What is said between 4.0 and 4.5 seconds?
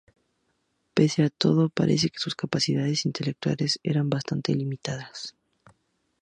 bastante